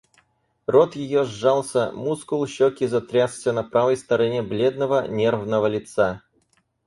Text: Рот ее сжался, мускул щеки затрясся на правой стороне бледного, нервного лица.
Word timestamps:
Рот 0.65 0.95
ее 0.95 1.25
сжался, 1.25 1.91
мускул 1.91 2.47
щеки 2.47 2.87
затрясся 2.87 3.51
на 3.53 3.63
правой 3.63 3.95
стороне 3.97 4.41
бледного, 4.41 5.05
нервного 5.07 5.67
лица. 5.67 6.23